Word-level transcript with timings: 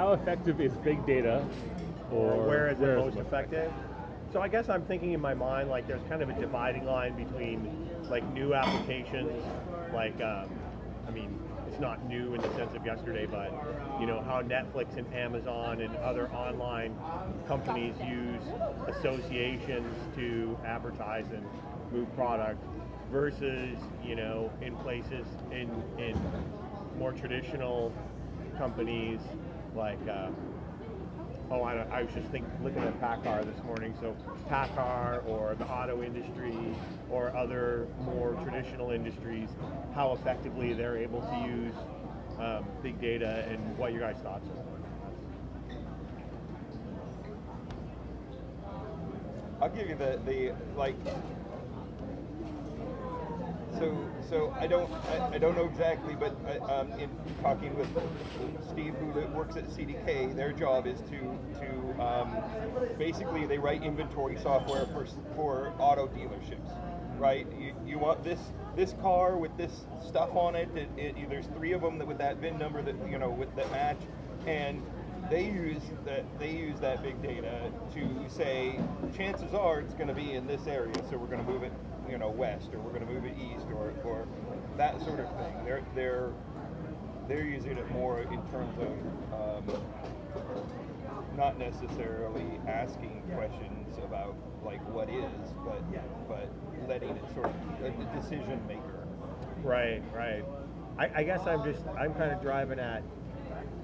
how 0.00 0.14
effective 0.14 0.62
is 0.62 0.72
big 0.78 1.04
data, 1.04 1.46
or, 2.10 2.32
or 2.32 2.46
where 2.46 2.70
is 2.70 2.80
it 2.80 2.96
most 2.96 3.16
most 3.16 3.26
effective? 3.26 3.70
So 4.32 4.40
I 4.40 4.48
guess 4.48 4.70
I'm 4.70 4.82
thinking 4.86 5.12
in 5.12 5.20
my 5.20 5.34
mind 5.34 5.68
like 5.68 5.86
there's 5.86 6.02
kind 6.08 6.22
of 6.22 6.30
a 6.30 6.32
dividing 6.32 6.86
line 6.86 7.14
between 7.22 7.68
like 8.08 8.26
new 8.32 8.54
applications, 8.54 9.44
like 9.92 10.18
um, 10.22 10.48
I 11.06 11.10
mean 11.10 11.38
it's 11.68 11.78
not 11.78 12.02
new 12.08 12.32
in 12.32 12.40
the 12.40 12.48
sense 12.54 12.74
of 12.74 12.86
yesterday, 12.86 13.26
but 13.26 13.52
you 14.00 14.06
know 14.06 14.22
how 14.22 14.40
Netflix 14.40 14.96
and 14.96 15.06
Amazon 15.12 15.82
and 15.82 15.94
other 15.96 16.30
online 16.30 16.96
companies 17.46 17.94
use 18.00 18.40
associations 18.88 19.94
to 20.16 20.56
advertise 20.64 21.26
and 21.26 21.44
move 21.92 22.10
product 22.16 22.64
versus 23.12 23.76
you 24.02 24.14
know 24.14 24.50
in 24.62 24.74
places 24.76 25.26
in 25.50 25.68
in 25.98 26.16
more 26.98 27.12
traditional 27.12 27.92
companies 28.56 29.20
like. 29.74 29.98
Uh, 30.08 30.30
oh, 31.50 31.62
I, 31.62 31.74
I 31.90 32.02
was 32.02 32.12
just 32.14 32.28
think, 32.28 32.46
looking 32.62 32.82
at 32.82 32.98
PACCAR 33.00 33.44
this 33.44 33.62
morning. 33.64 33.94
So 34.00 34.16
PACCAR 34.48 35.26
or 35.26 35.54
the 35.56 35.66
auto 35.66 36.02
industry 36.02 36.54
or 37.10 37.34
other 37.36 37.88
more 38.04 38.34
traditional 38.42 38.90
industries, 38.90 39.48
how 39.94 40.12
effectively 40.12 40.72
they're 40.72 40.96
able 40.96 41.20
to 41.22 41.36
use 41.46 41.74
um, 42.38 42.64
big 42.82 43.00
data 43.00 43.44
and 43.48 43.76
what 43.76 43.92
your 43.92 44.00
guys' 44.00 44.16
thoughts 44.22 44.48
are. 44.48 44.60
On 44.60 44.82
that. 44.82 44.90
I'll 49.60 49.68
give 49.68 49.88
you 49.88 49.96
the, 49.96 50.20
the 50.24 50.54
like. 50.76 50.94
So 53.80 54.10
so 54.28 54.50
I 54.60 54.66
don't 54.66 54.92
I, 54.92 55.36
I 55.36 55.38
don't 55.38 55.56
know 55.56 55.64
exactly, 55.64 56.14
but 56.14 56.36
I, 56.46 56.58
um, 56.58 56.92
in 57.00 57.08
talking 57.40 57.74
with 57.78 57.88
Steve, 58.70 58.94
who 58.96 59.06
works 59.34 59.56
at 59.56 59.68
CDK, 59.68 60.36
their 60.36 60.52
job 60.52 60.86
is 60.86 61.00
to 61.02 61.38
to 61.60 62.02
um, 62.02 62.36
basically 62.98 63.46
they 63.46 63.58
write 63.58 63.82
inventory 63.82 64.36
software 64.36 64.84
for 64.84 65.06
for 65.34 65.74
auto 65.78 66.08
dealerships, 66.08 66.70
right? 67.18 67.46
You, 67.58 67.74
you 67.86 67.98
want 67.98 68.22
this 68.22 68.52
this 68.76 68.92
car 69.00 69.38
with 69.38 69.56
this 69.56 69.86
stuff 70.06 70.36
on 70.36 70.56
it. 70.56 70.68
It, 70.76 70.90
it. 70.98 71.30
There's 71.30 71.46
three 71.46 71.72
of 71.72 71.80
them 71.80 71.96
that 72.00 72.06
with 72.06 72.18
that 72.18 72.36
VIN 72.36 72.58
number 72.58 72.82
that 72.82 72.96
you 73.10 73.18
know 73.18 73.30
with 73.30 73.56
that 73.56 73.70
match, 73.70 74.02
and 74.46 74.82
they 75.30 75.44
use 75.44 75.82
that 76.04 76.24
they 76.38 76.50
use 76.50 76.78
that 76.80 77.02
big 77.02 77.22
data 77.22 77.70
to 77.94 78.28
say 78.28 78.78
chances 79.16 79.54
are 79.54 79.80
it's 79.80 79.94
going 79.94 80.08
to 80.08 80.14
be 80.14 80.32
in 80.32 80.46
this 80.46 80.66
area, 80.66 80.92
so 81.08 81.16
we're 81.16 81.28
going 81.28 81.44
to 81.44 81.50
move 81.50 81.62
it, 81.62 81.72
you 82.10 82.18
know, 82.18 82.30
west, 82.30 82.70
or 82.74 82.80
we're 82.80 82.90
going 82.90 83.06
to 83.06 83.12
move 83.12 83.24
it 83.24 83.34
east, 83.38 83.64
or, 83.72 83.94
or 84.04 84.26
that 84.76 85.00
sort 85.02 85.20
of 85.20 85.28
thing. 85.36 85.64
They're 85.64 85.82
they're 85.94 86.30
they're 87.28 87.44
using 87.44 87.78
it 87.78 87.88
more 87.92 88.20
in 88.22 88.42
terms 88.50 88.76
of 88.80 89.68
um, 89.68 89.82
not 91.36 91.58
necessarily 91.58 92.58
asking 92.66 93.22
questions 93.32 93.96
about 93.98 94.34
like 94.64 94.80
what 94.88 95.08
is, 95.08 95.52
but 95.64 95.80
but 96.28 96.50
letting 96.88 97.10
it 97.10 97.24
sort 97.34 97.46
of 97.46 97.54
the 97.80 98.20
decision 98.20 98.60
maker. 98.66 99.06
Right, 99.62 100.02
right. 100.12 100.44
I, 100.98 101.20
I 101.20 101.22
guess 101.22 101.46
I'm 101.46 101.62
just 101.62 101.86
I'm 101.96 102.14
kind 102.14 102.32
of 102.32 102.42
driving 102.42 102.80
at 102.80 103.04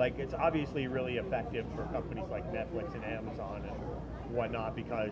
like 0.00 0.18
it's 0.18 0.32
obviously 0.32 0.86
really 0.86 1.18
effective 1.18 1.66
for 1.76 1.82
companies 1.92 2.24
like 2.30 2.50
Netflix 2.50 2.94
and 2.94 3.04
Amazon 3.04 3.62
and 3.66 4.34
whatnot 4.34 4.74
because 4.74 5.10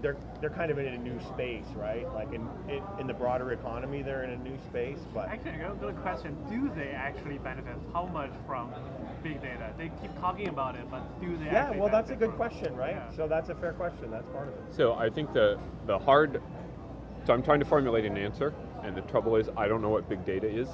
they're 0.00 0.16
they're 0.40 0.50
kind 0.50 0.70
of 0.70 0.78
in 0.78 0.86
a 0.86 0.98
new 0.98 1.18
space, 1.34 1.66
right? 1.74 2.06
Like 2.14 2.32
in 2.32 2.48
in, 2.68 2.82
in 3.00 3.06
the 3.08 3.14
broader 3.14 3.50
economy, 3.50 4.02
they're 4.02 4.22
in 4.22 4.30
a 4.30 4.36
new 4.36 4.56
space, 4.68 5.00
but 5.12 5.28
Actually, 5.28 5.52
I 5.52 5.58
got 5.58 5.72
a 5.72 5.74
good 5.74 5.96
question. 5.96 6.36
Do 6.48 6.70
they 6.76 6.90
actually 6.90 7.38
benefit? 7.38 7.74
How 7.92 8.06
much 8.06 8.30
from 8.46 8.72
big 9.24 9.42
data? 9.42 9.72
They 9.76 9.90
keep 10.00 10.16
talking 10.20 10.48
about 10.48 10.76
it, 10.76 10.88
but 10.88 11.02
do 11.20 11.36
they 11.36 11.46
yeah, 11.46 11.64
actually 11.64 11.80
well, 11.80 11.88
that's 11.90 12.10
a 12.10 12.14
good 12.14 12.28
from- 12.28 12.36
question, 12.36 12.76
right? 12.76 12.94
Yeah. 12.94 13.16
So 13.16 13.26
that's 13.26 13.48
a 13.48 13.56
fair 13.56 13.72
question. 13.72 14.08
That's 14.12 14.28
part 14.28 14.46
of 14.46 14.54
it. 14.54 14.60
So 14.70 14.94
I 14.94 15.10
think 15.10 15.32
the 15.32 15.58
the 15.86 15.98
hard. 15.98 16.40
So 17.26 17.32
I'm 17.32 17.42
trying 17.42 17.58
to 17.58 17.66
formulate 17.66 18.04
an 18.04 18.16
answer, 18.16 18.54
and 18.86 18.96
the 18.96 19.02
trouble 19.02 19.36
is 19.36 19.48
I 19.56 19.68
don't 19.68 19.82
know 19.82 19.88
what 19.88 20.08
big 20.08 20.24
data 20.24 20.48
is, 20.48 20.68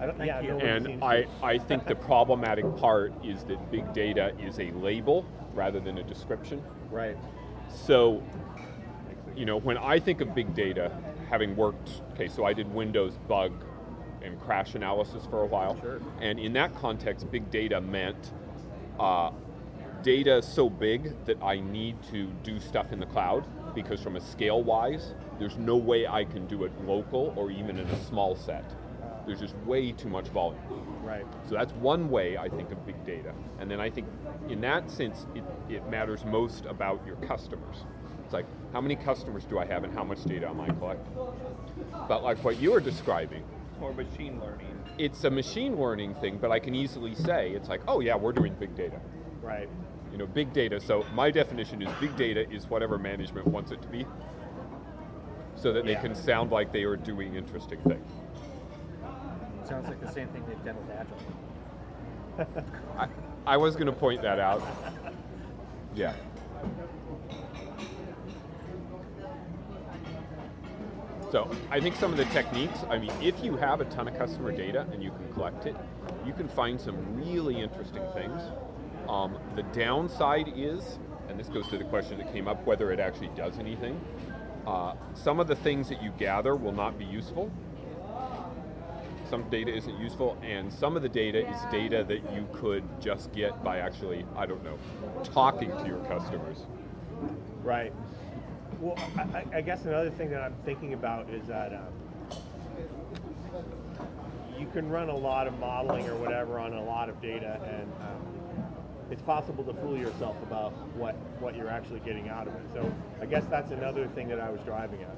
I 0.00 0.06
don't, 0.06 0.16
Thank 0.16 0.28
yeah, 0.28 0.40
you. 0.40 0.48
no 0.50 0.58
and 0.58 1.04
I. 1.04 1.26
I 1.42 1.58
think 1.58 1.86
the 1.86 1.94
problematic 1.94 2.64
part 2.76 3.12
is 3.24 3.42
that 3.44 3.70
big 3.70 3.92
data 3.92 4.32
is 4.40 4.60
a 4.60 4.70
label 4.72 5.26
rather 5.54 5.80
than 5.80 5.98
a 5.98 6.04
description. 6.04 6.62
right. 6.90 7.16
So, 7.68 8.22
you 9.36 9.44
know, 9.44 9.58
when 9.58 9.76
I 9.76 9.98
think 9.98 10.20
of 10.22 10.34
big 10.34 10.54
data, 10.54 10.90
having 11.28 11.54
worked, 11.54 12.00
okay, 12.14 12.28
so 12.28 12.44
I 12.44 12.54
did 12.54 12.72
Windows 12.72 13.18
bug 13.28 13.52
and 14.22 14.40
crash 14.40 14.74
analysis 14.74 15.26
for 15.28 15.42
a 15.42 15.46
while. 15.46 15.78
Sure. 15.80 16.00
And 16.20 16.38
in 16.38 16.52
that 16.54 16.74
context, 16.76 17.30
big 17.30 17.50
data 17.50 17.80
meant 17.80 18.32
uh, 18.98 19.32
data 20.02 20.42
so 20.42 20.70
big 20.70 21.12
that 21.26 21.42
I 21.42 21.60
need 21.60 21.96
to 22.10 22.28
do 22.42 22.58
stuff 22.58 22.92
in 22.92 23.00
the 23.00 23.06
cloud 23.06 23.44
because 23.74 24.00
from 24.00 24.16
a 24.16 24.20
scale 24.20 24.62
wise, 24.62 25.14
there's 25.38 25.56
no 25.56 25.76
way 25.76 26.06
I 26.06 26.24
can 26.24 26.46
do 26.46 26.64
it 26.64 26.72
local 26.84 27.32
or 27.36 27.50
even 27.50 27.78
in 27.78 27.86
a 27.86 28.04
small 28.04 28.36
set. 28.36 28.64
There's 29.26 29.40
just 29.40 29.56
way 29.66 29.92
too 29.92 30.08
much 30.08 30.28
volume. 30.28 30.60
Right. 31.02 31.26
So 31.48 31.54
that's 31.54 31.72
one 31.74 32.08
way 32.08 32.38
I 32.38 32.48
think 32.48 32.70
of 32.72 32.84
big 32.86 33.04
data. 33.04 33.34
And 33.58 33.70
then 33.70 33.80
I 33.80 33.90
think 33.90 34.08
in 34.48 34.60
that 34.62 34.90
sense, 34.90 35.26
it, 35.34 35.44
it 35.68 35.88
matters 35.88 36.24
most 36.24 36.64
about 36.64 37.06
your 37.06 37.16
customers. 37.16 37.76
It's 38.24 38.32
like, 38.32 38.46
how 38.72 38.80
many 38.80 38.96
customers 38.96 39.44
do 39.44 39.58
I 39.58 39.66
have 39.66 39.84
and 39.84 39.92
how 39.92 40.04
much 40.04 40.24
data 40.24 40.48
am 40.48 40.60
I 40.60 40.68
collecting? 40.68 41.14
But 42.08 42.22
like 42.22 42.42
what 42.42 42.58
you 42.58 42.72
were 42.72 42.80
describing, 42.80 43.42
more 43.80 43.94
machine 43.94 44.40
learning. 44.40 44.66
it's 44.98 45.24
a 45.24 45.30
machine 45.30 45.78
learning 45.78 46.14
thing, 46.16 46.38
but 46.38 46.50
I 46.50 46.58
can 46.58 46.74
easily 46.74 47.14
say, 47.14 47.50
it's 47.52 47.68
like, 47.68 47.80
oh 47.86 48.00
yeah, 48.00 48.16
we're 48.16 48.32
doing 48.32 48.54
big 48.58 48.74
data. 48.74 49.00
Right. 49.40 49.68
You 50.10 50.18
know, 50.18 50.26
big 50.26 50.52
data. 50.52 50.80
So 50.80 51.04
my 51.14 51.30
definition 51.30 51.82
is 51.82 51.88
big 52.00 52.16
data 52.16 52.50
is 52.50 52.68
whatever 52.68 52.98
management 52.98 53.46
wants 53.46 53.70
it 53.70 53.80
to 53.82 53.88
be 53.88 54.06
so 55.60 55.72
that 55.72 55.84
Yeah. 55.84 55.94
they 55.94 56.00
can 56.08 56.14
sound 56.14 56.50
like 56.50 56.72
they 56.72 56.84
are 56.84 56.96
doing 56.96 57.34
interesting 57.34 57.80
things. 57.80 58.10
Sounds 59.64 59.88
like 59.88 60.00
the 60.00 60.10
same 60.10 60.28
thing 60.28 60.44
they've 60.46 60.64
done 60.64 60.76
with 60.76 60.96
Agile. 60.96 62.64
I, 62.96 63.08
I 63.46 63.56
was 63.56 63.74
going 63.74 63.86
to 63.86 63.92
point 63.92 64.22
that 64.22 64.38
out. 64.38 64.62
Yeah. 65.94 66.14
So 71.30 71.50
I 71.70 71.80
think 71.80 71.96
some 71.96 72.10
of 72.10 72.16
the 72.16 72.24
techniques, 72.26 72.78
I 72.88 72.96
mean, 72.98 73.10
if 73.20 73.42
you 73.44 73.56
have 73.56 73.80
a 73.80 73.84
ton 73.86 74.08
of 74.08 74.16
customer 74.16 74.50
data 74.50 74.86
and 74.92 75.02
you 75.02 75.10
can 75.10 75.30
collect 75.34 75.66
it, 75.66 75.76
you 76.24 76.32
can 76.32 76.48
find 76.48 76.80
some 76.80 76.96
really 77.14 77.60
interesting 77.60 78.02
things. 78.14 78.40
Um, 79.08 79.36
the 79.54 79.62
downside 79.64 80.52
is, 80.56 80.98
and 81.28 81.38
this 81.38 81.48
goes 81.48 81.68
to 81.68 81.76
the 81.78 81.84
question 81.84 82.16
that 82.18 82.32
came 82.32 82.48
up, 82.48 82.64
whether 82.66 82.90
it 82.92 83.00
actually 83.00 83.30
does 83.36 83.58
anything. 83.58 84.00
Uh, 84.68 84.92
some 85.14 85.40
of 85.40 85.46
the 85.46 85.56
things 85.56 85.88
that 85.88 86.02
you 86.02 86.10
gather 86.18 86.54
will 86.54 86.74
not 86.74 86.98
be 86.98 87.04
useful. 87.06 87.50
Some 89.30 89.48
data 89.48 89.74
isn't 89.74 89.98
useful, 89.98 90.36
and 90.42 90.70
some 90.70 90.94
of 90.94 91.00
the 91.00 91.08
data 91.08 91.48
is 91.48 91.56
data 91.72 92.04
that 92.06 92.20
you 92.34 92.46
could 92.52 92.84
just 93.00 93.32
get 93.32 93.64
by 93.64 93.78
actually, 93.78 94.26
I 94.36 94.44
don't 94.44 94.62
know, 94.62 94.78
talking 95.24 95.70
to 95.70 95.86
your 95.86 96.00
customers. 96.00 96.58
Right. 97.62 97.94
Well, 98.78 98.98
I, 99.34 99.46
I- 99.54 99.60
guess 99.62 99.86
another 99.86 100.10
thing 100.10 100.28
that 100.32 100.42
I'm 100.42 100.54
thinking 100.66 100.92
about 100.92 101.30
is 101.30 101.46
that 101.46 101.72
um, 101.72 101.94
you 104.58 104.66
can 104.74 104.90
run 104.90 105.08
a 105.08 105.16
lot 105.16 105.46
of 105.46 105.58
modeling 105.58 106.06
or 106.08 106.16
whatever 106.16 106.58
on 106.58 106.74
a 106.74 106.84
lot 106.84 107.08
of 107.08 107.22
data, 107.22 107.58
and 107.64 107.90
um, 108.02 108.47
it's 109.10 109.22
possible 109.22 109.64
to 109.64 109.72
fool 109.74 109.96
yourself 109.96 110.36
about 110.42 110.72
what 110.96 111.14
what 111.40 111.56
you're 111.56 111.70
actually 111.70 112.00
getting 112.00 112.28
out 112.28 112.46
of 112.46 112.54
it. 112.54 112.62
So 112.72 112.92
I 113.20 113.26
guess 113.26 113.44
that's 113.46 113.70
another 113.72 114.06
thing 114.08 114.28
that 114.28 114.40
I 114.40 114.50
was 114.50 114.60
driving 114.62 115.00
at. 115.02 115.16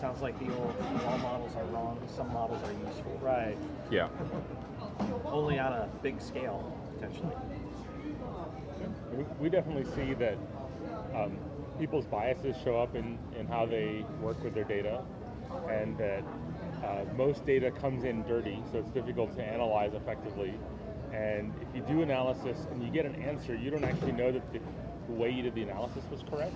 Sounds 0.00 0.22
like 0.22 0.38
the 0.38 0.50
old 0.54 0.74
all 1.06 1.18
models 1.18 1.54
are 1.56 1.64
wrong, 1.66 2.00
some 2.16 2.32
models 2.32 2.62
are 2.62 2.72
useful. 2.72 3.18
Right. 3.20 3.58
Yeah. 3.90 4.08
Only 5.26 5.58
on 5.58 5.72
a 5.72 5.90
big 6.02 6.22
scale, 6.22 6.74
potentially. 6.94 7.36
We, 9.12 9.24
we 9.38 9.50
definitely 9.50 9.84
see 9.94 10.14
that 10.14 10.38
um, 11.14 11.36
people's 11.78 12.06
biases 12.06 12.56
show 12.64 12.80
up 12.80 12.94
in, 12.94 13.18
in 13.38 13.46
how 13.46 13.66
they 13.66 14.04
work 14.20 14.42
with 14.42 14.54
their 14.54 14.64
data, 14.64 15.02
and 15.68 15.98
that 15.98 16.24
uh, 16.82 17.04
most 17.16 17.44
data 17.44 17.70
comes 17.70 18.04
in 18.04 18.22
dirty, 18.22 18.62
so 18.72 18.78
it's 18.78 18.90
difficult 18.90 19.34
to 19.36 19.42
analyze 19.44 19.92
effectively. 19.94 20.54
And 21.12 21.52
if 21.60 21.74
you 21.74 21.82
do 21.94 22.02
analysis 22.02 22.58
and 22.70 22.82
you 22.82 22.90
get 22.90 23.04
an 23.04 23.16
answer, 23.16 23.54
you 23.54 23.70
don't 23.70 23.84
actually 23.84 24.12
know 24.12 24.30
that 24.30 24.52
the, 24.52 24.60
the 25.08 25.12
way 25.12 25.30
you 25.30 25.42
did 25.42 25.54
the 25.54 25.62
analysis 25.62 26.04
was 26.10 26.22
correct. 26.30 26.54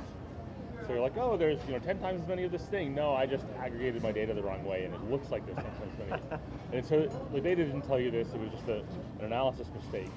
So 0.86 0.92
you're 0.92 1.02
like, 1.02 1.16
oh, 1.16 1.36
there's 1.36 1.58
you 1.66 1.72
know 1.72 1.78
10 1.78 1.98
times 1.98 2.22
as 2.22 2.28
many 2.28 2.44
of 2.44 2.52
this 2.52 2.64
thing. 2.64 2.94
No, 2.94 3.14
I 3.14 3.26
just 3.26 3.46
aggregated 3.58 4.02
my 4.02 4.12
data 4.12 4.34
the 4.34 4.42
wrong 4.42 4.64
way, 4.64 4.84
and 4.84 4.94
it 4.94 5.02
looks 5.10 5.30
like 5.30 5.44
there's 5.46 5.56
10 5.56 5.64
times 5.64 5.92
as 5.92 6.08
many. 6.10 6.42
and 6.72 6.86
so 6.86 7.08
the 7.32 7.40
data 7.40 7.64
didn't 7.64 7.82
tell 7.82 7.98
you 7.98 8.10
this; 8.10 8.28
it 8.28 8.40
was 8.40 8.50
just 8.50 8.68
a, 8.68 8.80
an 9.18 9.24
analysis 9.24 9.68
mistake. 9.74 10.10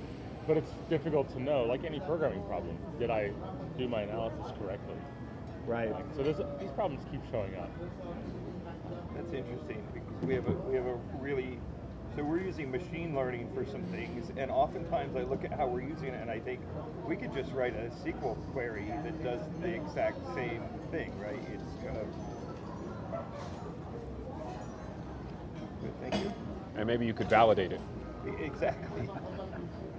But 0.46 0.58
it's 0.58 0.72
difficult 0.90 1.30
to 1.34 1.42
know, 1.42 1.64
like 1.64 1.86
any 1.86 2.00
programming 2.02 2.44
problem. 2.44 2.78
Did 3.00 3.10
I 3.10 3.32
do 3.78 3.88
my 3.88 4.02
analysis 4.02 4.52
correctly? 4.60 4.96
Right. 5.66 5.92
Like, 5.92 6.06
so 6.16 6.24
there's, 6.24 6.38
these 6.60 6.72
problems 6.72 7.06
keep 7.12 7.22
showing 7.32 7.56
up. 7.56 7.70
That's 9.16 9.34
interesting 9.34 9.84
because 9.94 10.26
we 10.26 10.34
have 10.36 10.48
a 10.48 10.52
we 10.52 10.76
have 10.76 10.86
a 10.86 10.96
really 11.20 11.60
So 12.18 12.24
we're 12.24 12.42
using 12.42 12.72
machine 12.72 13.14
learning 13.14 13.48
for 13.54 13.64
some 13.64 13.84
things, 13.92 14.32
and 14.38 14.50
oftentimes 14.50 15.16
I 15.16 15.22
look 15.22 15.46
at 15.46 15.54
how 15.54 15.68
we're 15.68 15.84
using 15.84 16.08
it, 16.08 16.20
and 16.20 16.32
I 16.32 16.40
think 16.40 16.62
we 17.08 17.16
could 17.16 17.32
just 17.32 17.54
write 17.54 17.76
a 17.76 17.92
SQL 18.04 18.36
query 18.54 18.92
that 19.04 19.24
does 19.24 19.42
the 19.62 19.68
exact 19.68 20.18
same 20.34 20.64
thing, 20.90 21.12
right? 21.20 21.40
It's 21.54 21.86
kind 21.86 21.96
of. 21.96 22.08
Good, 25.84 26.02
thank 26.02 26.16
you. 26.16 26.34
And 26.76 26.88
maybe 26.88 27.06
you 27.06 27.14
could 27.14 27.30
validate 27.30 27.72
it. 27.72 27.82
Exactly. 28.26 29.08